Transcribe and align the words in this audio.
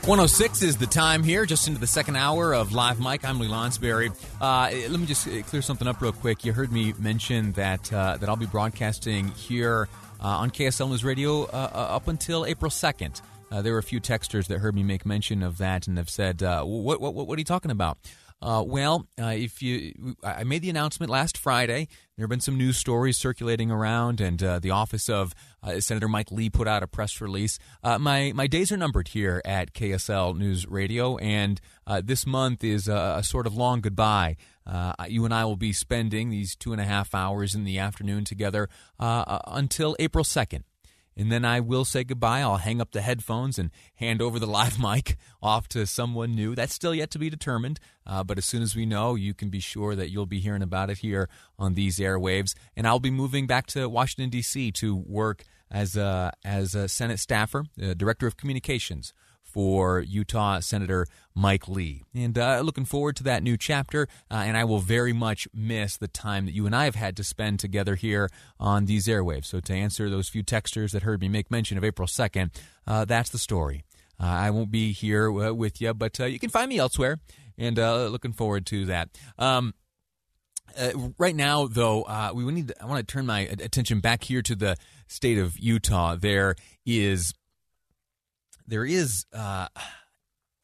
106 0.00 0.62
is 0.62 0.76
the 0.78 0.86
time 0.86 1.22
here, 1.22 1.46
just 1.46 1.68
into 1.68 1.78
the 1.78 1.86
second 1.86 2.16
hour 2.16 2.52
of 2.54 2.72
Live 2.72 2.98
Mic. 2.98 3.24
I'm 3.24 3.38
Lee 3.38 3.46
Lonsberry. 3.46 4.10
Uh, 4.40 4.70
let 4.90 4.98
me 4.98 5.06
just 5.06 5.28
clear 5.46 5.62
something 5.62 5.86
up 5.86 6.00
real 6.00 6.12
quick. 6.12 6.44
You 6.44 6.52
heard 6.52 6.72
me 6.72 6.92
mention 6.98 7.52
that 7.52 7.92
uh, 7.92 8.16
that 8.16 8.28
I'll 8.28 8.36
be 8.36 8.46
broadcasting 8.46 9.28
here 9.28 9.88
uh, 10.20 10.26
on 10.26 10.50
KSL 10.50 10.88
News 10.88 11.04
Radio 11.04 11.44
uh, 11.44 11.70
uh, 11.72 11.76
up 11.96 12.08
until 12.08 12.44
April 12.44 12.70
2nd. 12.70 13.22
Uh, 13.50 13.62
there 13.62 13.72
were 13.72 13.78
a 13.78 13.82
few 13.82 14.00
texters 14.00 14.46
that 14.48 14.58
heard 14.58 14.74
me 14.74 14.82
make 14.82 15.06
mention 15.06 15.42
of 15.42 15.58
that 15.58 15.86
and 15.86 15.98
have 15.98 16.10
said, 16.10 16.40
what, 16.40 17.00
what, 17.00 17.14
what 17.14 17.36
are 17.36 17.40
you 17.40 17.44
talking 17.44 17.70
about? 17.70 17.98
Uh, 18.42 18.64
well, 18.66 19.06
uh, 19.20 19.26
if 19.26 19.62
you, 19.62 20.16
I 20.24 20.42
made 20.42 20.62
the 20.62 20.70
announcement 20.70 21.10
last 21.10 21.38
Friday. 21.38 21.86
There 22.16 22.24
have 22.24 22.30
been 22.30 22.40
some 22.40 22.58
news 22.58 22.76
stories 22.76 23.16
circulating 23.16 23.70
around, 23.70 24.20
and 24.20 24.42
uh, 24.42 24.58
the 24.58 24.70
office 24.70 25.08
of 25.08 25.32
uh, 25.62 25.78
Senator 25.78 26.08
Mike 26.08 26.32
Lee 26.32 26.50
put 26.50 26.66
out 26.66 26.82
a 26.82 26.88
press 26.88 27.20
release. 27.20 27.60
Uh, 27.84 27.98
my 27.98 28.32
my 28.34 28.48
days 28.48 28.72
are 28.72 28.76
numbered 28.76 29.08
here 29.08 29.40
at 29.44 29.72
KSL 29.72 30.36
News 30.36 30.66
Radio, 30.66 31.16
and 31.18 31.60
uh, 31.86 32.02
this 32.04 32.26
month 32.26 32.64
is 32.64 32.88
a, 32.88 33.16
a, 33.18 33.22
sort 33.22 33.46
of 33.46 33.54
long 33.54 33.80
goodbye. 33.80 34.36
you 35.08 35.24
and 35.24 35.32
I 35.32 35.44
will 35.44 35.56
be 35.56 35.72
spending 35.72 36.30
these 36.30 36.56
two 36.56 36.72
and 36.72 36.80
a 36.80 36.84
half 36.84 37.14
hours 37.14 37.54
in 37.54 37.62
the 37.62 37.78
afternoon 37.78 38.24
together 38.24 38.68
until 38.98 39.94
April 40.00 40.24
second 40.24 40.64
and 41.16 41.30
then 41.30 41.44
I 41.44 41.60
will 41.60 41.84
say 41.84 42.04
goodbye. 42.04 42.40
I'll 42.40 42.56
hang 42.56 42.80
up 42.80 42.92
the 42.92 43.02
headphones 43.02 43.58
and 43.58 43.70
hand 43.94 44.22
over 44.22 44.38
the 44.38 44.46
live 44.46 44.78
mic 44.80 45.16
off 45.42 45.68
to 45.68 45.86
someone 45.86 46.34
new. 46.34 46.54
That's 46.54 46.74
still 46.74 46.94
yet 46.94 47.10
to 47.12 47.18
be 47.18 47.30
determined, 47.30 47.80
uh, 48.06 48.24
but 48.24 48.38
as 48.38 48.44
soon 48.44 48.62
as 48.62 48.74
we 48.74 48.86
know, 48.86 49.14
you 49.14 49.34
can 49.34 49.48
be 49.48 49.60
sure 49.60 49.94
that 49.94 50.10
you'll 50.10 50.26
be 50.26 50.40
hearing 50.40 50.62
about 50.62 50.90
it 50.90 50.98
here 50.98 51.28
on 51.58 51.74
these 51.74 51.98
airwaves. 51.98 52.54
And 52.76 52.86
I'll 52.86 53.00
be 53.00 53.10
moving 53.10 53.46
back 53.46 53.66
to 53.68 53.88
Washington 53.88 54.30
D.C. 54.30 54.72
to 54.72 54.96
work 54.96 55.44
as 55.70 55.96
a 55.96 56.32
as 56.44 56.74
a 56.74 56.88
Senate 56.88 57.18
staffer, 57.18 57.64
uh, 57.82 57.94
director 57.94 58.26
of 58.26 58.36
communications 58.36 59.12
for 59.52 60.00
Utah 60.00 60.60
Senator 60.60 61.06
Mike 61.34 61.68
Lee. 61.68 62.02
And 62.14 62.38
uh, 62.38 62.60
looking 62.60 62.84
forward 62.84 63.16
to 63.16 63.22
that 63.24 63.42
new 63.42 63.56
chapter. 63.56 64.08
Uh, 64.30 64.42
and 64.46 64.56
I 64.56 64.64
will 64.64 64.78
very 64.78 65.12
much 65.12 65.46
miss 65.52 65.96
the 65.96 66.08
time 66.08 66.46
that 66.46 66.54
you 66.54 66.66
and 66.66 66.74
I 66.74 66.84
have 66.84 66.94
had 66.94 67.16
to 67.18 67.24
spend 67.24 67.60
together 67.60 67.94
here 67.94 68.28
on 68.58 68.86
these 68.86 69.06
airwaves. 69.06 69.46
So, 69.46 69.60
to 69.60 69.72
answer 69.74 70.08
those 70.08 70.28
few 70.28 70.42
texters 70.42 70.92
that 70.92 71.02
heard 71.02 71.20
me 71.20 71.28
make 71.28 71.50
mention 71.50 71.78
of 71.78 71.84
April 71.84 72.08
2nd, 72.08 72.50
uh, 72.86 73.04
that's 73.04 73.30
the 73.30 73.38
story. 73.38 73.84
Uh, 74.20 74.26
I 74.26 74.50
won't 74.50 74.70
be 74.70 74.92
here 74.92 75.30
uh, 75.30 75.52
with 75.52 75.80
you, 75.80 75.92
but 75.94 76.18
uh, 76.20 76.24
you 76.26 76.38
can 76.38 76.50
find 76.50 76.68
me 76.68 76.78
elsewhere. 76.78 77.18
And 77.58 77.76
looking 77.76 78.32
forward 78.32 78.64
to 78.66 78.86
that. 78.86 79.10
Um, 79.38 79.74
uh, 80.78 80.92
right 81.18 81.36
now, 81.36 81.66
though, 81.66 82.02
uh, 82.02 82.32
we 82.34 82.44
need. 82.50 82.72
I 82.80 82.86
want 82.86 83.06
to 83.06 83.12
turn 83.12 83.26
my 83.26 83.40
attention 83.40 84.00
back 84.00 84.24
here 84.24 84.42
to 84.42 84.54
the 84.54 84.76
state 85.06 85.38
of 85.38 85.58
Utah. 85.58 86.16
There 86.16 86.56
is 86.86 87.34
there 88.66 88.84
is 88.84 89.26
uh, 89.32 89.68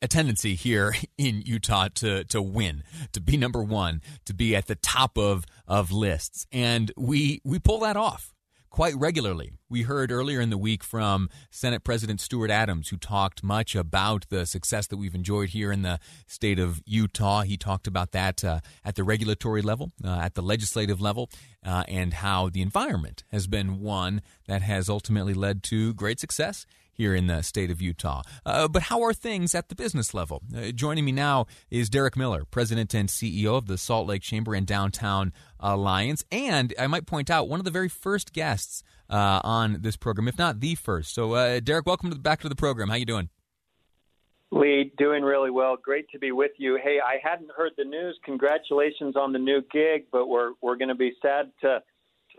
a 0.01 0.09
tendency 0.09 0.55
here 0.55 0.95
in 1.19 1.43
Utah 1.43 1.89
to 1.97 2.25
to 2.25 2.41
win, 2.43 2.83
to 3.13 3.21
be 3.21 3.37
number 3.37 3.63
one, 3.63 4.03
to 4.27 4.35
be 4.35 4.55
at 4.55 4.67
the 4.67 4.77
top 4.77 5.19
of 5.19 5.45
of 5.67 5.91
lists, 5.93 6.47
and 6.53 6.93
we 6.97 7.41
we 7.45 7.59
pull 7.59 7.81
that 7.81 7.97
off 7.97 8.33
quite 8.71 8.95
regularly. 8.97 9.53
We 9.69 9.83
heard 9.83 10.13
earlier 10.13 10.41
in 10.41 10.51
the 10.51 10.59
week 10.59 10.85
from 10.85 11.31
Senate 11.51 11.85
President 11.85 12.21
Stuart 12.21 12.51
Adams, 12.51 12.91
who 12.91 12.97
talked 12.97 13.43
much 13.43 13.75
about 13.75 14.27
the 14.29 14.47
success 14.47 14.87
that 14.89 14.97
we've 14.99 15.15
enjoyed 15.15 15.49
here 15.49 15.73
in 15.73 15.83
the 15.83 15.99
state 16.27 16.59
of 16.59 16.81
Utah. 16.85 17.43
He 17.43 17.57
talked 17.57 17.87
about 17.87 18.13
that 18.13 18.45
uh, 18.45 18.61
at 18.85 18.95
the 18.95 19.05
regulatory 19.05 19.63
level, 19.63 19.93
uh, 20.05 20.21
at 20.21 20.35
the 20.35 20.43
legislative 20.43 21.01
level, 21.01 21.31
uh, 21.65 21.85
and 21.89 22.15
how 22.15 22.49
the 22.51 22.63
environment 22.63 23.25
has 23.33 23.47
been 23.47 23.81
one 23.81 24.23
that 24.47 24.63
has 24.63 24.89
ultimately 24.89 25.35
led 25.35 25.63
to 25.65 25.95
great 25.95 26.21
success 26.21 26.67
here 26.99 27.15
in 27.15 27.29
the 27.29 27.41
state 27.43 27.71
of 27.71 27.81
Utah. 27.81 28.23
Uh, 28.45 28.69
but 28.69 28.83
how 28.83 29.03
are 29.03 29.15
things 29.15 29.55
at 29.55 29.69
the 29.69 29.75
business 29.75 30.13
level? 30.13 30.43
Uh, 30.55 30.73
joining 30.73 31.05
me 31.05 31.13
now 31.13 31.47
is 31.71 31.89
Derek 31.89 32.17
Miller, 32.17 32.45
President 32.45 32.93
and 32.93 33.09
CEO 33.09 33.57
of 33.57 33.67
the 33.67 33.79
Salt 33.79 34.09
Lake 34.09 34.21
Chamber 34.21 34.55
and 34.55 34.67
Downtown 34.67 35.33
Alliance. 35.61 36.25
And 36.31 36.75
I 36.79 36.89
might 36.89 37.07
point 37.07 37.31
out, 37.31 37.49
one 37.49 37.61
of 37.61 37.65
the 37.65 37.71
very 37.71 37.89
first 37.89 38.33
guests 38.33 38.83
uh, 39.09 39.41
on 39.45 39.79
this 39.81 39.97
program, 39.97 40.29
if 40.29 40.37
not 40.37 40.61
the 40.61 40.75
first. 40.75 41.15
So, 41.15 41.33
uh, 41.33 41.61
Derek, 41.61 41.87
welcome 41.87 42.11
to 42.11 42.17
the, 42.17 42.21
back 42.21 42.41
to 42.41 42.49
the 42.49 42.57
program. 42.57 42.89
How 42.89 42.97
you 42.97 43.07
doing? 43.07 43.31
Lee, 44.51 44.93
doing 44.97 45.23
really 45.23 45.51
well. 45.51 45.77
Great 45.77 46.09
to 46.11 46.19
be 46.19 46.33
with 46.33 46.53
you. 46.57 46.79
Hey, 46.83 46.99
I 47.05 47.19
hadn't 47.23 47.51
heard 47.55 47.73
the 47.77 47.85
news. 47.85 48.19
Congratulations 48.25 49.15
on 49.15 49.33
the 49.33 49.39
new 49.39 49.61
gig, 49.71 50.07
but 50.11 50.27
we're 50.27 50.53
we're 50.63 50.77
going 50.77 50.89
to 50.89 50.95
be 50.95 51.13
sad 51.21 51.53
to 51.61 51.83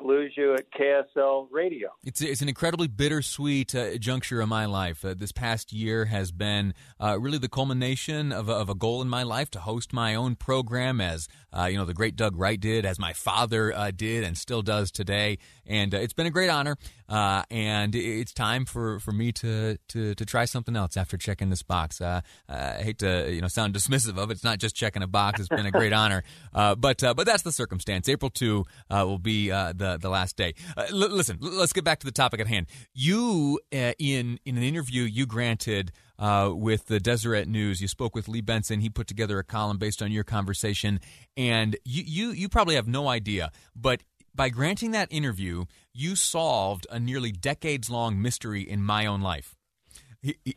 lose 0.01 0.33
you 0.35 0.53
at 0.53 0.71
KSL 0.71 1.47
Radio. 1.51 1.89
It's 2.03 2.21
it's 2.21 2.41
an 2.41 2.49
incredibly 2.49 2.87
bittersweet 2.87 3.75
uh, 3.75 3.97
juncture 3.97 4.41
in 4.41 4.49
my 4.49 4.65
life. 4.65 5.03
Uh, 5.03 5.13
this 5.17 5.31
past 5.31 5.73
year 5.73 6.05
has 6.05 6.31
been 6.31 6.73
uh, 6.99 7.19
really 7.19 7.37
the 7.37 7.49
culmination 7.49 8.31
of 8.31 8.49
a, 8.49 8.53
of 8.53 8.69
a 8.69 8.75
goal 8.75 9.01
in 9.01 9.09
my 9.09 9.23
life 9.23 9.49
to 9.51 9.59
host 9.59 9.93
my 9.93 10.15
own 10.15 10.35
program, 10.35 11.01
as 11.01 11.27
uh, 11.57 11.65
you 11.65 11.77
know 11.77 11.85
the 11.85 11.93
great 11.93 12.15
Doug 12.15 12.37
Wright 12.37 12.59
did, 12.59 12.85
as 12.85 12.99
my 12.99 13.13
father 13.13 13.73
uh, 13.73 13.91
did, 13.91 14.23
and 14.23 14.37
still 14.37 14.61
does 14.61 14.91
today. 14.91 15.37
And 15.65 15.93
uh, 15.93 15.97
it's 15.97 16.13
been 16.13 16.27
a 16.27 16.31
great 16.31 16.49
honor. 16.49 16.77
and 17.09 17.95
it's 17.95 18.33
time 18.33 18.65
for, 18.65 18.99
for 18.99 19.11
me 19.11 19.31
to, 19.33 19.77
to 19.89 20.15
to 20.15 20.25
try 20.25 20.45
something 20.45 20.75
else 20.75 20.97
after 20.97 21.17
checking 21.17 21.49
this 21.49 21.63
box. 21.63 22.01
I 22.01 22.21
hate 22.49 22.99
to 22.99 23.31
you 23.31 23.41
know 23.41 23.47
sound 23.47 23.73
dismissive 23.73 24.17
of 24.17 24.29
it. 24.29 24.33
It's 24.33 24.43
not 24.43 24.59
just 24.59 24.75
checking 24.75 25.03
a 25.03 25.07
box. 25.07 25.39
It's 25.39 25.49
been 25.49 25.65
a 25.65 25.71
great 25.71 25.93
honor. 26.01 26.23
but 26.53 26.77
but 26.99 27.25
that's 27.25 27.43
the 27.43 27.51
circumstance. 27.51 28.07
April 28.09 28.29
two 28.29 28.65
will 28.89 29.19
be 29.19 29.49
the 29.49 29.88
the 29.97 30.09
last 30.09 30.35
day. 30.35 30.53
Uh, 30.75 30.85
l- 30.89 31.09
listen, 31.09 31.37
let's 31.41 31.73
get 31.73 31.83
back 31.83 31.99
to 31.99 32.05
the 32.05 32.11
topic 32.11 32.39
at 32.39 32.47
hand. 32.47 32.67
You 32.93 33.59
uh, 33.73 33.93
in 33.99 34.39
in 34.45 34.57
an 34.57 34.63
interview 34.63 35.03
you 35.03 35.25
granted 35.25 35.91
uh, 36.17 36.51
with 36.53 36.87
the 36.87 36.99
Deseret 36.99 37.47
News, 37.47 37.81
you 37.81 37.87
spoke 37.87 38.15
with 38.15 38.27
Lee 38.27 38.41
Benson. 38.41 38.79
He 38.81 38.89
put 38.89 39.07
together 39.07 39.39
a 39.39 39.43
column 39.43 39.77
based 39.77 40.01
on 40.01 40.11
your 40.11 40.23
conversation, 40.23 40.99
and 41.37 41.75
you 41.85 42.03
you 42.05 42.31
you 42.31 42.49
probably 42.49 42.75
have 42.75 42.87
no 42.87 43.07
idea, 43.07 43.51
but 43.75 44.01
by 44.35 44.49
granting 44.49 44.91
that 44.91 45.11
interview, 45.11 45.65
you 45.93 46.15
solved 46.15 46.87
a 46.91 46.99
nearly 46.99 47.31
decades 47.31 47.89
long 47.89 48.21
mystery 48.21 48.61
in 48.61 48.81
my 48.81 49.05
own 49.05 49.21
life 49.21 49.55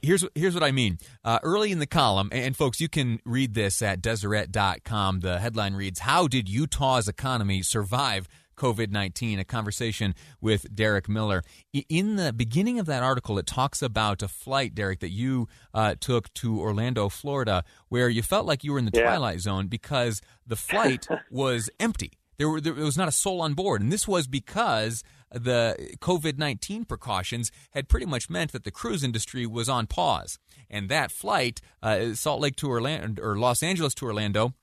here's 0.03 0.25
here's 0.35 0.55
what 0.55 0.63
I 0.63 0.73
mean. 0.73 0.99
Uh, 1.25 1.39
early 1.43 1.73
in 1.73 1.79
the 1.79 1.87
column, 1.87 2.29
and 2.33 2.57
folks, 2.57 2.81
you 2.81 2.89
can 2.89 3.21
read 3.25 3.55
this 3.55 3.83
at 3.83 4.03
Deseret.com. 4.03 5.21
The 5.21 5.39
headline 5.39 5.75
reads, 5.75 6.01
"How 6.01 6.27
did 6.27 6.49
Utah's 6.49 7.09
economy 7.09 7.63
survive 7.63 8.29
COVID 8.57 8.91
19, 8.91 9.39
a 9.39 9.45
conversation 9.45 10.15
with 10.41 10.75
Derek 10.75 11.09
Miller. 11.09 11.43
In 11.89 12.17
the 12.17 12.33
beginning 12.33 12.79
of 12.79 12.87
that 12.87 13.03
article, 13.03 13.39
it 13.39 13.47
talks 13.47 13.83
about 13.83 14.23
a 14.23 14.29
flight, 14.29 14.75
Derek, 14.75 15.01
that 15.01 15.11
you 15.11 15.49
uh, 15.75 15.95
took 15.99 16.33
to 16.35 16.61
Orlando, 16.61 17.09
Florida, 17.09 17.65
where 17.89 18.09
you 18.09 18.23
felt 18.23 18.47
like 18.47 18.65
you 18.65 18.73
were 18.73 18.79
in 18.79 18.85
the 18.85 18.93
yeah. 18.95 19.05
twilight 19.05 19.41
zone 19.41 19.67
because 19.67 20.21
the 20.47 20.57
flight 20.57 21.07
was 21.31 21.71
empty. 21.81 22.13
There, 22.39 22.49
were, 22.49 22.61
there 22.61 22.73
was 22.73 22.97
not 22.97 23.09
a 23.09 23.13
soul 23.13 23.41
on 23.41 23.55
board. 23.55 23.83
And 23.83 23.93
this 23.93 24.09
was 24.09 24.27
because 24.27 25.05
the 25.31 25.95
COVID 26.01 26.39
19 26.39 26.85
precautions 26.85 27.51
had 27.71 27.89
pretty 27.89 28.07
much 28.07 28.29
meant 28.29 28.53
that 28.53 28.65
the 28.65 28.71
cruise 28.71 29.05
industry 29.05 29.47
was 29.47 29.69
on 29.69 29.87
pause. 29.87 30.39
And 30.69 30.89
that 30.89 31.11
flight, 31.11 31.61
uh, 31.83 32.15
Salt 32.15 32.41
Lake 32.41 32.57
to 32.57 32.69
Orlando, 32.69 33.23
or 33.23 33.39
Los 33.39 33.63
Angeles 33.63 33.95
to 33.97 34.07
Orlando, 34.07 34.55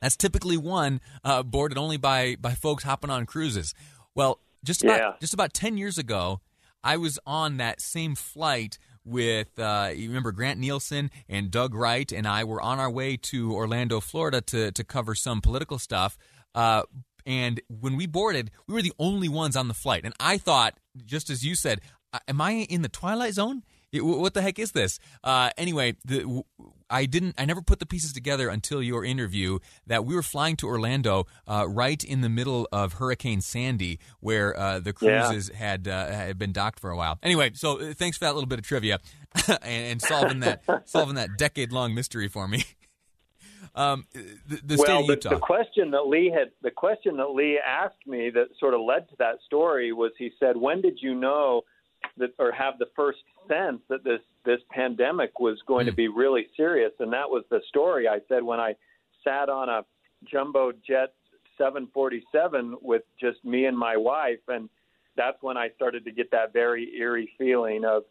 that's 0.00 0.16
typically 0.16 0.56
one 0.56 1.00
uh, 1.24 1.42
boarded 1.42 1.78
only 1.78 1.96
by 1.96 2.36
by 2.40 2.54
folks 2.54 2.84
hopping 2.84 3.10
on 3.10 3.26
cruises. 3.26 3.74
Well, 4.14 4.40
just 4.64 4.82
about 4.82 4.98
yeah. 4.98 5.12
just 5.20 5.34
about 5.34 5.54
ten 5.54 5.76
years 5.76 5.98
ago, 5.98 6.40
I 6.82 6.96
was 6.96 7.18
on 7.26 7.56
that 7.58 7.80
same 7.80 8.14
flight 8.14 8.78
with 9.04 9.58
uh, 9.58 9.90
you 9.94 10.08
remember 10.08 10.32
Grant 10.32 10.58
Nielsen 10.58 11.10
and 11.28 11.50
Doug 11.50 11.74
Wright 11.74 12.10
and 12.10 12.26
I 12.26 12.44
were 12.44 12.60
on 12.60 12.78
our 12.78 12.90
way 12.90 13.16
to 13.16 13.54
Orlando, 13.54 14.00
Florida, 14.00 14.40
to 14.42 14.72
to 14.72 14.84
cover 14.84 15.14
some 15.14 15.40
political 15.40 15.78
stuff. 15.78 16.18
Uh, 16.54 16.82
and 17.24 17.60
when 17.68 17.96
we 17.96 18.06
boarded, 18.06 18.50
we 18.66 18.74
were 18.74 18.82
the 18.82 18.92
only 18.98 19.28
ones 19.28 19.56
on 19.56 19.68
the 19.68 19.74
flight. 19.74 20.02
And 20.04 20.14
I 20.20 20.38
thought, 20.38 20.78
just 21.04 21.28
as 21.28 21.44
you 21.44 21.56
said, 21.56 21.80
am 22.28 22.40
I 22.40 22.66
in 22.70 22.82
the 22.82 22.88
twilight 22.88 23.34
zone? 23.34 23.62
what 23.92 24.34
the 24.34 24.42
heck 24.42 24.58
is 24.58 24.72
this? 24.72 24.98
Uh, 25.24 25.50
anyway, 25.56 25.96
the, 26.04 26.42
I 26.88 27.06
didn't. 27.06 27.34
I 27.38 27.44
never 27.44 27.62
put 27.62 27.78
the 27.78 27.86
pieces 27.86 28.12
together 28.12 28.48
until 28.48 28.82
your 28.82 29.04
interview 29.04 29.58
that 29.86 30.04
we 30.04 30.14
were 30.14 30.22
flying 30.22 30.56
to 30.56 30.66
Orlando 30.66 31.26
uh, 31.46 31.66
right 31.68 32.02
in 32.02 32.20
the 32.20 32.28
middle 32.28 32.68
of 32.72 32.94
Hurricane 32.94 33.40
Sandy, 33.40 33.98
where 34.20 34.58
uh, 34.58 34.78
the 34.78 34.92
cruises 34.92 35.50
yeah. 35.52 35.58
had 35.58 35.88
uh, 35.88 36.06
had 36.06 36.38
been 36.38 36.52
docked 36.52 36.80
for 36.80 36.90
a 36.90 36.96
while. 36.96 37.18
Anyway, 37.22 37.50
so 37.54 37.80
uh, 37.80 37.94
thanks 37.94 38.18
for 38.18 38.24
that 38.24 38.34
little 38.34 38.48
bit 38.48 38.58
of 38.58 38.64
trivia 38.64 39.00
and, 39.48 39.62
and, 39.62 40.02
solving 40.02 40.40
that 40.40 40.62
solving 40.84 41.16
that 41.16 41.30
decade 41.36 41.72
long 41.72 41.94
mystery 41.94 42.28
for 42.28 42.46
me. 42.48 42.64
Um, 43.74 44.06
the, 44.14 44.60
the 44.64 44.76
well, 44.78 45.06
the, 45.06 45.16
the, 45.16 45.38
question 45.38 45.90
that 45.90 46.06
Lee 46.06 46.32
had, 46.34 46.50
the 46.62 46.70
question 46.70 47.18
that 47.18 47.26
Lee 47.32 47.60
asked 47.60 48.06
me 48.06 48.30
that 48.30 48.46
sort 48.58 48.72
of 48.72 48.80
led 48.80 49.06
to 49.10 49.16
that 49.18 49.34
story 49.44 49.92
was, 49.92 50.12
he 50.16 50.30
said, 50.40 50.56
"When 50.56 50.80
did 50.80 50.98
you 51.02 51.14
know 51.14 51.62
that, 52.18 52.30
or 52.38 52.52
have 52.52 52.78
the 52.78 52.88
first 52.94 53.18
sense 53.48 53.80
that 53.88 54.04
this 54.04 54.20
this 54.44 54.60
pandemic 54.70 55.38
was 55.40 55.58
going 55.66 55.84
mm. 55.84 55.88
to 55.88 55.92
hmm. 55.92 55.96
be 55.96 56.08
really 56.08 56.46
serious?" 56.56 56.92
And 57.00 57.12
that 57.12 57.28
was 57.28 57.44
the 57.50 57.60
story. 57.68 58.08
I 58.08 58.18
said 58.28 58.42
when 58.42 58.60
I 58.60 58.74
sat 59.24 59.48
on 59.48 59.68
a 59.68 59.84
jumbo 60.30 60.72
jet 60.72 61.14
747 61.58 62.76
with 62.82 63.02
just 63.20 63.44
me 63.44 63.66
and 63.66 63.76
my 63.78 63.96
wife, 63.96 64.40
and 64.48 64.68
that's 65.16 65.38
when 65.40 65.56
I 65.56 65.70
started 65.76 66.04
to 66.04 66.12
get 66.12 66.30
that 66.32 66.52
very 66.52 66.94
eerie 66.96 67.30
feeling 67.38 67.84
of, 67.84 68.04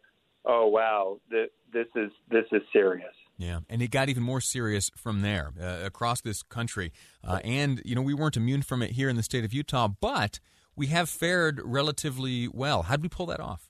"Oh 0.44 0.66
wow, 0.66 1.20
this 1.30 1.48
is 1.94 2.10
this 2.30 2.46
is 2.52 2.62
serious." 2.72 3.14
Yeah, 3.38 3.60
and 3.68 3.82
it 3.82 3.90
got 3.90 4.08
even 4.08 4.22
more 4.22 4.40
serious 4.40 4.90
from 4.96 5.20
there 5.20 5.52
uh, 5.60 5.84
across 5.84 6.20
this 6.22 6.42
country. 6.42 6.92
Uh, 7.22 7.40
and, 7.44 7.82
you 7.84 7.94
know, 7.94 8.00
we 8.00 8.14
weren't 8.14 8.36
immune 8.36 8.62
from 8.62 8.82
it 8.82 8.92
here 8.92 9.08
in 9.08 9.16
the 9.16 9.22
state 9.22 9.44
of 9.44 9.52
Utah, 9.52 9.88
but 9.88 10.40
we 10.74 10.86
have 10.86 11.08
fared 11.08 11.60
relatively 11.62 12.48
well. 12.48 12.84
How 12.84 12.96
did 12.96 13.02
we 13.02 13.08
pull 13.08 13.26
that 13.26 13.40
off? 13.40 13.65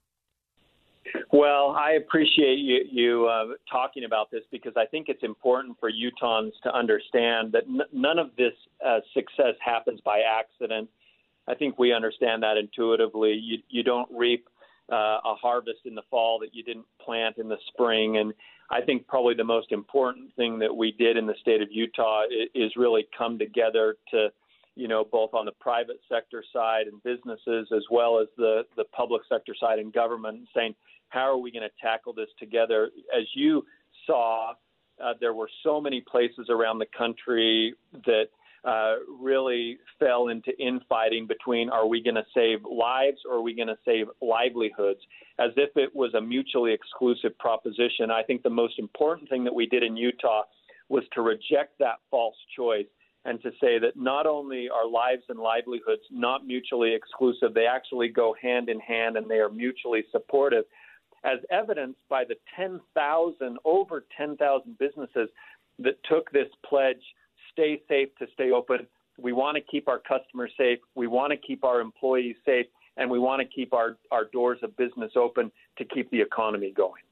Well, 1.33 1.75
I 1.77 1.93
appreciate 1.93 2.59
you, 2.59 2.85
you 2.91 3.27
uh, 3.27 3.55
talking 3.71 4.05
about 4.05 4.31
this 4.31 4.43
because 4.53 4.75
I 4.77 4.87
think 4.87 5.09
it's 5.09 5.25
important 5.25 5.77
for 5.81 5.91
Utahns 5.91 6.53
to 6.63 6.73
understand 6.73 7.53
that 7.53 7.65
n- 7.65 7.81
none 7.93 8.19
of 8.19 8.31
this 8.39 8.53
uh, 8.85 9.01
success 9.13 9.55
happens 9.61 10.01
by 10.05 10.21
accident. 10.21 10.89
I 11.49 11.55
think 11.55 11.79
we 11.79 11.93
understand 11.93 12.43
that 12.45 12.57
intuitively. 12.57 13.33
You, 13.33 13.59
you 13.69 13.83
don't 13.83 14.09
reap 14.13 14.49
uh, 14.91 15.19
a 15.25 15.35
harvest 15.35 15.81
in 15.85 15.97
the 15.97 16.03
fall 16.11 16.39
that 16.41 16.55
you 16.55 16.63
didn't 16.63 16.87
plant 17.05 17.39
in 17.39 17.49
the 17.49 17.59
spring. 17.69 18.19
And 18.19 18.33
I 18.71 18.81
think 18.81 19.07
probably 19.09 19.35
the 19.35 19.45
most 19.45 19.73
important 19.73 20.35
thing 20.37 20.61
that 20.61 20.75
we 20.75 20.93
did 20.93 21.17
in 21.17 21.27
the 21.27 21.35
state 21.41 21.61
of 21.61 21.69
Utah 21.73 22.23
is 22.55 22.73
really 22.77 23.09
come 23.17 23.39
together 23.39 23.97
to, 24.13 24.29
you 24.77 24.89
know, 24.89 25.05
both 25.11 25.35
on 25.35 25.47
the 25.47 25.53
private 25.53 26.01
sector 26.09 26.45
side 26.53 26.87
and 26.87 27.03
businesses 27.03 27.69
as 27.75 27.83
well 27.91 28.21
as 28.21 28.29
the, 28.37 28.63
the 28.77 28.85
public 28.85 29.23
sector 29.29 29.55
side 29.59 29.79
and 29.79 29.93
government, 29.93 30.47
saying, 30.55 30.75
how 31.09 31.23
are 31.23 31.39
we 31.39 31.51
going 31.51 31.63
to 31.63 31.75
tackle 31.83 32.13
this 32.13 32.29
together? 32.39 32.91
As 33.17 33.25
you 33.35 33.65
saw, 34.07 34.53
uh, 35.03 35.15
there 35.21 35.35
were 35.35 35.49
so 35.63 35.81
many 35.81 36.01
places 36.01 36.49
around 36.51 36.79
the 36.79 36.87
country 36.97 37.75
that 38.05 38.25
uh, 38.65 38.97
really 39.21 39.79
fell 39.99 40.29
into 40.29 40.51
infighting 40.59 41.27
between 41.27 41.71
are 41.71 41.87
we 41.87 42.03
going 42.03 42.17
to 42.17 42.27
save 42.35 42.59
lives 42.65 43.19
or 43.29 43.37
are 43.37 43.43
we 43.43 43.55
going 43.55 43.69
to 43.69 43.79
save 43.85 44.07
livelihoods 44.21 45.01
as 45.39 45.51
if 45.57 45.71
it 45.77 45.95
was 45.95 46.13
a 46.15 46.21
mutually 46.21 46.73
exclusive 46.73 47.39
proposition. 47.39 48.11
I 48.11 48.23
think 48.23 48.43
the 48.43 48.51
most 48.51 48.79
important 48.79 49.29
thing 49.29 49.45
that 49.45 49.55
we 49.55 49.67
did 49.67 49.83
in 49.83 49.97
Utah 49.97 50.43
was 50.89 51.05
to 51.13 51.21
reject 51.21 51.79
that 51.79 51.97
false 52.11 52.37
choice 52.57 52.87
and 53.27 53.43
to 53.43 53.51
say 53.61 53.79
that 53.81 53.97
not 53.97 54.25
only 54.25 54.69
are 54.69 54.89
lives 54.89 55.25
and 55.29 55.39
livelihoods 55.39 56.03
not 56.13 56.47
mutually 56.47 56.95
exclusive, 56.95 57.53
they 57.55 57.67
actually 57.67 58.09
go 58.09 58.35
hand 58.41 58.69
in 58.69 58.79
hand 58.79 59.17
and 59.17 59.29
they 59.29 59.41
are 59.41 59.49
mutually 59.49 60.05
supportive, 60.13 60.65
as 61.25 61.39
evidenced 61.51 61.99
by 62.09 62.23
the 62.25 62.37
10,000, 62.57 63.59
over 63.65 64.05
10,000 64.17 64.79
businesses 64.79 65.29
that 65.81 65.99
took 66.09 66.31
this 66.31 66.47
pledge 66.65 67.03
stay 67.53 67.83
safe 67.89 68.09
to 68.21 68.27
stay 68.33 68.53
open. 68.53 68.87
We 69.19 69.33
want 69.33 69.57
to 69.57 69.63
keep 69.63 69.89
our 69.89 69.99
customers 69.99 70.53
safe. 70.57 70.79
We 70.95 71.09
want 71.09 71.33
to 71.33 71.37
keep 71.37 71.65
our 71.65 71.81
employees 71.81 72.37
safe. 72.45 72.67
And 72.97 73.11
we 73.11 73.19
want 73.19 73.43
to 73.43 73.49
keep 73.49 73.75
our, 73.75 73.97
our 74.11 74.27
doors 74.33 74.59
of 74.63 74.77
business 74.77 75.13
open 75.17 75.51
to 75.79 75.85
keep 75.85 76.11
the 76.11 76.21
economy 76.21 76.73
going. 76.75 77.03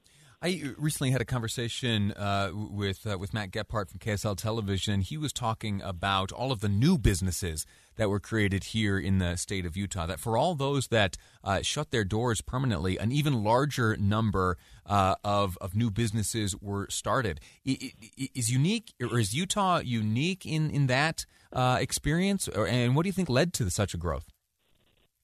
I 0.45 0.61
recently 0.77 1.09
had 1.09 1.21
a 1.21 1.25
conversation 1.25 2.11
uh, 2.11 2.51
with 2.53 3.07
uh, 3.07 3.17
with 3.17 3.33
Matt 3.33 3.49
Gephardt 3.49 3.89
from 3.89 3.97
KSL 3.97 4.37
Television. 4.37 5.01
He 5.01 5.17
was 5.17 5.33
talking 5.33 5.81
about 5.81 6.31
all 6.31 6.51
of 6.51 6.59
the 6.59 6.69
new 6.69 6.99
businesses 6.99 7.65
that 7.95 8.11
were 8.11 8.19
created 8.19 8.65
here 8.65 8.99
in 8.99 9.17
the 9.17 9.37
state 9.37 9.65
of 9.65 9.75
Utah. 9.75 10.05
That 10.05 10.19
for 10.19 10.37
all 10.37 10.53
those 10.53 10.89
that 10.89 11.17
uh, 11.43 11.63
shut 11.63 11.89
their 11.89 12.03
doors 12.03 12.41
permanently, 12.41 12.97
an 12.97 13.11
even 13.11 13.43
larger 13.43 13.97
number 13.97 14.59
uh, 14.85 15.15
of 15.23 15.57
of 15.61 15.73
new 15.73 15.89
businesses 15.89 16.55
were 16.61 16.85
started. 16.91 17.39
Is 17.65 18.51
unique 18.51 18.93
or 19.01 19.17
is 19.17 19.33
Utah 19.33 19.79
unique 19.79 20.45
in 20.45 20.69
in 20.69 20.85
that 20.85 21.25
uh, 21.53 21.79
experience? 21.81 22.47
and 22.49 22.95
what 22.95 23.01
do 23.01 23.09
you 23.09 23.13
think 23.13 23.29
led 23.29 23.51
to 23.53 23.71
such 23.71 23.95
a 23.95 23.97
growth? 23.97 24.34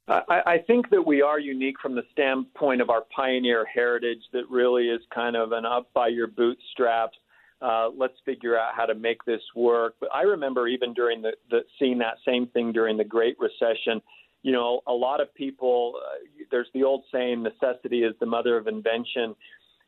I, 0.07 0.41
I 0.45 0.57
think 0.65 0.89
that 0.89 1.01
we 1.01 1.21
are 1.21 1.39
unique 1.39 1.79
from 1.81 1.95
the 1.95 2.03
standpoint 2.11 2.81
of 2.81 2.89
our 2.89 3.03
pioneer 3.15 3.65
heritage 3.65 4.21
that 4.33 4.49
really 4.49 4.89
is 4.89 5.01
kind 5.13 5.35
of 5.35 5.51
an 5.51 5.65
up 5.65 5.91
by 5.93 6.07
your 6.07 6.27
bootstraps. 6.27 7.17
Uh, 7.61 7.89
let's 7.95 8.15
figure 8.25 8.57
out 8.57 8.73
how 8.75 8.85
to 8.85 8.95
make 8.95 9.23
this 9.25 9.41
work. 9.55 9.95
But 9.99 10.09
I 10.13 10.23
remember 10.23 10.67
even 10.67 10.93
during 10.93 11.21
the, 11.21 11.33
the 11.51 11.61
seeing 11.77 11.99
that 11.99 12.15
same 12.25 12.47
thing 12.47 12.71
during 12.71 12.97
the 12.97 13.03
Great 13.03 13.37
Recession. 13.39 14.01
You 14.41 14.51
know, 14.51 14.81
a 14.87 14.93
lot 14.93 15.21
of 15.21 15.33
people. 15.35 15.93
Uh, 15.97 16.43
there's 16.49 16.69
the 16.73 16.83
old 16.83 17.03
saying, 17.11 17.43
"Necessity 17.43 18.03
is 18.03 18.15
the 18.19 18.25
mother 18.25 18.57
of 18.57 18.67
invention." 18.67 19.35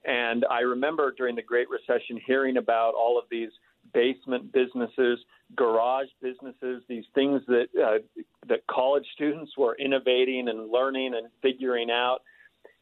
And 0.06 0.46
I 0.52 0.60
remember 0.60 1.12
during 1.18 1.36
the 1.36 1.42
Great 1.42 1.68
Recession 1.70 2.20
hearing 2.28 2.58
about 2.58 2.94
all 2.94 3.18
of 3.18 3.26
these 3.32 3.50
basement 3.94 4.52
businesses, 4.52 5.20
garage 5.56 6.08
businesses, 6.22 6.84
these 6.88 7.06
things 7.16 7.42
that 7.48 7.68
uh, 7.82 8.00
that 8.48 8.66
college 8.68 9.06
students 9.14 9.52
were 9.58 9.76
innovating 9.76 10.48
and 10.50 10.72
learning 10.72 11.14
and 11.16 11.28
figuring 11.42 11.90
out. 11.90 12.20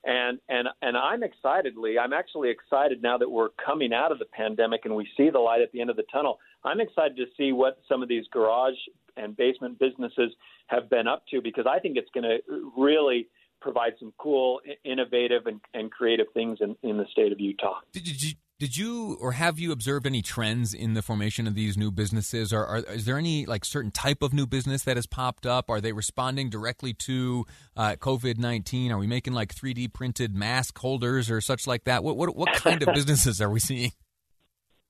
And 0.03 0.39
and 0.49 0.67
and 0.81 0.97
I'm 0.97 1.23
excitedly, 1.23 1.99
I'm 1.99 2.13
actually 2.13 2.49
excited 2.49 3.01
now 3.01 3.17
that 3.17 3.29
we're 3.29 3.49
coming 3.63 3.93
out 3.93 4.11
of 4.11 4.19
the 4.19 4.25
pandemic 4.25 4.81
and 4.85 4.95
we 4.95 5.07
see 5.15 5.29
the 5.29 5.39
light 5.39 5.61
at 5.61 5.71
the 5.71 5.81
end 5.81 5.89
of 5.89 5.95
the 5.95 6.05
tunnel. 6.11 6.39
I'm 6.63 6.79
excited 6.79 7.17
to 7.17 7.25
see 7.37 7.51
what 7.51 7.79
some 7.87 8.01
of 8.01 8.09
these 8.09 8.25
garage 8.31 8.77
and 9.17 9.35
basement 9.35 9.77
businesses 9.79 10.31
have 10.67 10.89
been 10.89 11.07
up 11.07 11.23
to 11.31 11.41
because 11.41 11.65
I 11.69 11.79
think 11.79 11.97
it's 11.97 12.09
going 12.13 12.23
to 12.23 12.71
really 12.77 13.27
provide 13.61 13.93
some 13.99 14.11
cool, 14.17 14.59
innovative, 14.83 15.45
and, 15.45 15.61
and 15.73 15.91
creative 15.91 16.27
things 16.33 16.57
in, 16.61 16.75
in 16.81 16.97
the 16.97 17.05
state 17.11 17.31
of 17.31 17.39
Utah. 17.39 17.79
Did 17.91 18.07
you, 18.07 18.33
did 18.61 18.77
you 18.77 19.17
or 19.19 19.31
have 19.31 19.57
you 19.57 19.71
observed 19.71 20.05
any 20.05 20.21
trends 20.21 20.71
in 20.71 20.93
the 20.93 21.01
formation 21.01 21.47
of 21.47 21.55
these 21.55 21.79
new 21.79 21.89
businesses? 21.89 22.53
Or 22.53 22.63
are, 22.63 22.77
is 22.77 23.05
there 23.05 23.17
any 23.17 23.47
like 23.47 23.65
certain 23.65 23.89
type 23.89 24.21
of 24.21 24.35
new 24.35 24.45
business 24.45 24.83
that 24.83 24.97
has 24.97 25.07
popped 25.07 25.47
up? 25.47 25.67
Are 25.67 25.81
they 25.81 25.93
responding 25.93 26.51
directly 26.51 26.93
to 27.05 27.47
uh, 27.75 27.95
COVID 27.95 28.37
nineteen? 28.37 28.91
Are 28.91 28.99
we 28.99 29.07
making 29.07 29.33
like 29.33 29.51
three 29.51 29.73
D 29.73 29.87
printed 29.87 30.35
mask 30.35 30.77
holders 30.77 31.31
or 31.31 31.41
such 31.41 31.65
like 31.65 31.85
that? 31.85 32.03
What 32.03 32.17
what, 32.17 32.35
what 32.35 32.53
kind 32.53 32.83
of 32.83 32.89
businesses 32.93 33.41
are 33.41 33.49
we 33.49 33.59
seeing? 33.59 33.93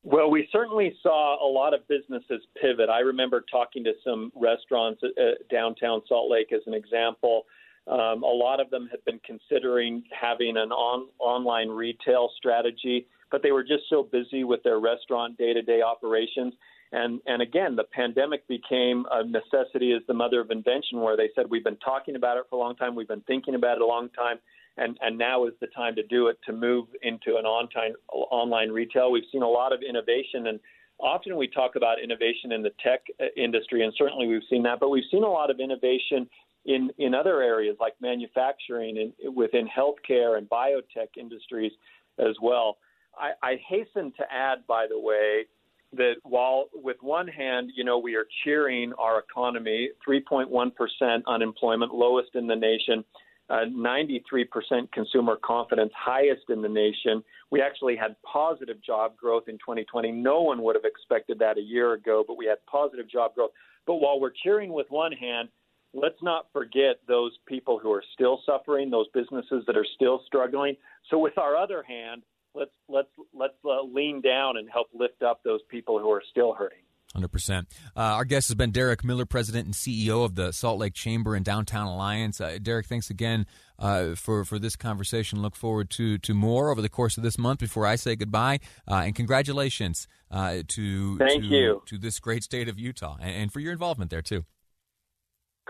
Well, 0.04 0.30
we 0.30 0.50
certainly 0.52 0.94
saw 1.02 1.38
a 1.42 1.50
lot 1.50 1.74
of 1.74 1.88
businesses 1.88 2.46
pivot. 2.62 2.90
I 2.90 3.00
remember 3.00 3.42
talking 3.50 3.86
to 3.86 3.94
some 4.04 4.34
restaurants 4.36 5.00
at, 5.02 5.12
at 5.18 5.48
downtown 5.48 6.02
Salt 6.10 6.30
Lake 6.30 6.52
as 6.52 6.60
an 6.68 6.74
example. 6.74 7.46
Um, 7.88 8.24
a 8.24 8.36
lot 8.36 8.60
of 8.60 8.70
them 8.70 8.90
had 8.92 9.00
been 9.06 9.22
considering 9.26 10.04
having 10.12 10.58
an 10.58 10.74
on, 10.74 11.08
online 11.20 11.70
retail 11.70 12.32
strategy 12.36 13.08
but 13.32 13.42
they 13.42 13.52
were 13.52 13.64
just 13.64 13.84
so 13.90 14.04
busy 14.04 14.44
with 14.44 14.62
their 14.64 14.80
restaurant 14.80 15.38
day 15.38 15.54
to 15.54 15.62
day 15.62 15.82
operations. 15.82 16.54
And, 16.92 17.22
and 17.26 17.42
again, 17.42 17.78
the 17.78 17.86
pandemic 17.86 18.46
became 18.48 19.06
a 19.12 19.24
necessity 19.24 19.94
as 19.94 20.02
the 20.08 20.14
mother 20.14 20.42
of 20.42 20.52
invention, 20.52 21.00
where 21.00 21.16
they 21.16 21.30
said, 21.36 21.46
We've 21.50 21.64
been 21.64 21.78
talking 21.78 22.16
about 22.16 22.38
it 22.38 22.44
for 22.50 22.58
a 22.58 22.60
long 22.60 22.76
time, 22.76 22.96
we've 22.96 23.08
been 23.08 23.22
thinking 23.22 23.56
about 23.56 23.78
it 23.78 23.82
a 23.82 23.86
long 23.86 24.10
time, 24.10 24.38
and, 24.78 24.98
and 25.02 25.18
now 25.18 25.46
is 25.46 25.54
the 25.62 25.68
time 25.68 25.96
to 25.96 26.04
do 26.04 26.28
it 26.28 26.38
to 26.48 26.54
move 26.54 26.88
into 27.02 27.38
an 27.38 27.46
on-time, 27.46 27.94
online 28.10 28.70
retail. 28.70 29.12
We've 29.12 29.24
seen 29.32 29.42
a 29.42 29.48
lot 29.48 29.72
of 29.72 29.80
innovation, 29.88 30.48
and 30.48 30.60
often 31.00 31.38
we 31.38 31.48
talk 31.48 31.78
about 31.78 32.02
innovation 32.04 32.52
in 32.52 32.62
the 32.62 32.72
tech 32.84 33.02
uh, 33.22 33.26
industry, 33.38 33.84
and 33.84 33.94
certainly 33.98 34.28
we've 34.28 34.42
seen 34.50 34.64
that, 34.64 34.82
but 34.82 34.90
we've 34.90 35.10
seen 35.10 35.24
a 35.24 35.30
lot 35.30 35.50
of 35.50 35.62
innovation 35.62 36.30
in, 36.66 36.92
in 36.98 37.14
other 37.14 37.42
areas 37.42 37.78
like 37.80 37.94
manufacturing 38.02 38.98
and 38.98 39.36
within 39.36 39.68
healthcare 39.68 40.38
and 40.38 40.50
biotech 40.50 41.18
industries 41.18 41.72
as 42.20 42.36
well. 42.42 42.78
I, 43.18 43.32
I 43.44 43.56
hasten 43.68 44.14
to 44.18 44.24
add, 44.32 44.66
by 44.68 44.88
the 44.90 45.00
way, 45.00 45.46
that 45.94 46.16
while 46.24 46.70
with 46.74 46.98
one 47.02 47.28
hand, 47.28 47.72
you 47.76 47.84
know, 47.84 47.98
we 47.98 48.16
are 48.16 48.26
cheering 48.44 48.94
our 48.98 49.20
economy, 49.20 49.90
3.1% 50.08 51.22
unemployment, 51.28 51.94
lowest 51.94 52.30
in 52.36 52.48
the 52.48 52.56
nation, 52.56 53.04
uh, 53.50 53.66
93% 53.70 54.90
consumer 54.94 55.38
confidence, 55.44 55.92
highest 55.94 56.50
in 56.50 56.62
the 56.62 56.70
nation. 56.70 57.22
We 57.50 57.62
actually 57.62 57.98
had 57.98 58.16
positive 58.24 58.82
job 58.82 59.18
growth 59.18 59.44
in 59.50 59.56
2020. 59.56 60.12
No 60.12 60.42
one 60.42 60.64
would 60.64 60.76
have 60.76 60.86
expected 60.86 61.40
that 61.40 61.58
a 61.58 61.62
year 61.62 61.94
ago, 61.94 62.24
but 62.26 62.38
we 62.38 62.46
had 62.46 62.66
positive 62.66 63.10
job 63.10 63.36
growth. 63.36 63.52
But 63.86 63.96
while 63.96 64.22
we're 64.22 64.32
cheering 64.44 64.72
with 64.72 64.88
one 64.90 65.12
hand, 65.12 65.50
let's 65.94 66.22
not 66.22 66.48
forget 66.54 67.00
those 67.10 67.32
people 67.46 67.78
who 67.78 67.92
are 67.92 68.04
still 68.14 68.42
suffering, 68.46 68.90
those 68.90 69.08
businesses 69.14 69.64
that 69.68 69.76
are 69.76 69.86
still 69.96 70.22
struggling. 70.26 70.78
So 71.10 71.18
with 71.18 71.38
our 71.38 71.58
other 71.58 71.84
hand, 71.84 72.22
let's 72.56 72.72
let's 72.88 73.10
let's 73.34 73.54
uh, 73.66 73.82
lean 73.84 74.22
down 74.22 74.58
and 74.58 74.70
help 74.70 74.88
lift 74.94 75.22
up 75.24 75.42
those 75.44 75.62
people 75.70 76.00
who 76.00 76.10
are 76.12 76.24
still 76.32 76.54
hurting. 76.54 76.80
100%. 77.16 77.66
Uh, 77.96 78.00
our 78.00 78.26
guest 78.26 78.48
has 78.48 78.56
been 78.56 78.72
Derek 78.72 79.04
Miller, 79.04 79.26
President 79.26 79.66
and 79.66 79.74
CEO 79.74 80.24
of 80.24 80.36
the 80.36 80.52
Salt 80.52 80.80
Lake 80.80 80.94
Chamber 80.94 81.36
and 81.36 81.44
Downtown 81.44 81.88
Alliance. 81.88 82.40
Uh, 82.40 82.58
Derek, 82.62 82.86
thanks 82.86 83.10
again 83.10 83.46
uh, 83.78 84.16
for, 84.16 84.46
for 84.46 84.60
this 84.60 84.76
conversation. 84.76 85.42
Look 85.42 85.56
forward 85.56 85.90
to, 85.92 86.18
to 86.20 86.34
more 86.34 86.72
over 86.72 86.82
the 86.82 86.90
course 86.90 87.18
of 87.18 87.24
this 87.24 87.38
month 87.38 87.60
before 87.60 87.86
I 87.86 87.96
say 87.96 88.16
goodbye. 88.16 88.60
Uh, 88.90 89.04
and 89.06 89.16
congratulations 89.16 90.08
uh, 90.30 90.64
to, 90.70 91.18
Thank 91.18 91.44
to, 91.44 91.48
you. 91.48 91.82
to 91.88 91.98
this 91.98 92.20
great 92.20 92.44
state 92.44 92.70
of 92.70 92.80
Utah 92.80 93.18
and, 93.20 93.36
and 93.36 93.54
for 93.54 93.60
your 93.60 93.74
involvement 93.74 94.10
there, 94.10 94.22
too. 94.22 94.46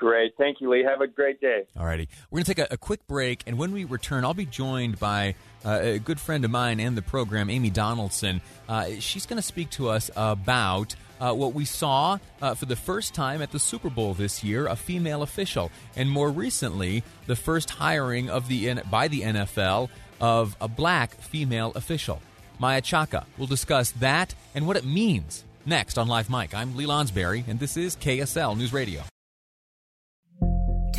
Great. 0.01 0.34
Thank 0.36 0.62
you, 0.62 0.72
Lee. 0.72 0.84
Have 0.84 1.01
a 1.01 1.05
great 1.08 1.39
day. 1.39 1.67
All 1.79 1.86
righty. 1.86 2.10
We're 2.31 2.38
going 2.38 2.46
to 2.46 2.55
take 2.55 2.72
a, 2.72 2.74
a, 2.74 2.77
quick 2.77 3.05
break, 3.05 3.43
and 3.46 3.60
when 3.60 3.72
we 3.72 3.86
return, 3.86 4.25
I'll 4.25 4.34
be 4.34 4.48
joined 4.48 4.98
by 4.98 5.36
uh, 5.63 5.77
a 5.79 6.00
good 6.00 6.20
friend 6.20 6.43
of 6.43 6.50
mine 6.50 6.79
and 6.79 6.98
the 6.98 7.03
program, 7.03 7.51
Amy 7.51 7.70
Donaldson. 7.70 8.41
Uh, 8.67 8.93
she's 8.98 9.27
going 9.27 9.38
to 9.38 9.43
speak 9.43 9.70
to 9.70 9.89
us 9.89 10.10
about 10.15 10.96
uh, 11.20 11.34
what 11.34 11.53
we 11.53 11.65
saw 11.65 12.17
uh, 12.41 12.55
for 12.55 12.65
the 12.65 12.75
first 12.75 13.13
time 13.13 13.43
at 13.43 13.51
the 13.51 13.60
Super 13.60 13.91
Bowl 13.91 14.15
this 14.15 14.43
year 14.43 14.65
a 14.65 14.75
female 14.75 15.22
official, 15.22 15.70
and 15.96 16.10
more 16.10 16.31
recently, 16.31 17.03
the 17.27 17.36
first 17.36 17.70
hiring 17.70 18.27
of 18.27 18.48
the 18.48 18.74
by 18.89 19.08
the 19.08 19.22
NFL 19.22 19.89
of 20.20 20.58
a 20.60 20.67
black 20.67 21.13
female 21.13 21.74
official. 21.75 22.24
Maia 22.58 22.81
Chaka 22.81 23.27
will 23.38 23.46
discuss 23.46 23.91
that 23.91 24.34
and 24.55 24.65
what 24.65 24.77
it 24.77 24.84
means 24.84 25.46
next 25.63 26.00
on 26.00 26.08
Live 26.08 26.27
Mic. 26.27 26.55
I'm 26.55 26.75
Lee 26.75 26.86
Lonsberry, 26.86 27.48
and 27.48 27.60
this 27.60 27.77
is 27.77 27.96
KSL 27.98 28.58
News 28.58 28.74
Radio. 28.74 29.03